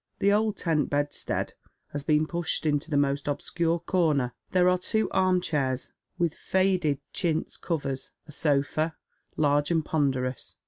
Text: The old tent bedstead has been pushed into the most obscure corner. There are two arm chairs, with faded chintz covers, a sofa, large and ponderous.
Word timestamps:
The 0.17 0.31
old 0.33 0.57
tent 0.57 0.89
bedstead 0.89 1.53
has 1.91 2.01
been 2.03 2.25
pushed 2.25 2.65
into 2.65 2.89
the 2.89 2.97
most 2.97 3.27
obscure 3.27 3.77
corner. 3.77 4.33
There 4.49 4.67
are 4.67 4.79
two 4.79 5.07
arm 5.11 5.41
chairs, 5.41 5.91
with 6.17 6.33
faded 6.33 6.97
chintz 7.13 7.55
covers, 7.55 8.09
a 8.25 8.31
sofa, 8.31 8.95
large 9.37 9.69
and 9.69 9.85
ponderous. 9.85 10.55